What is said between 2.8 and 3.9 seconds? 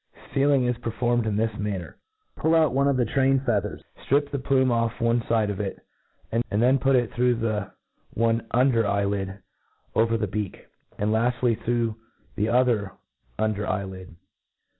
of the train fea thers;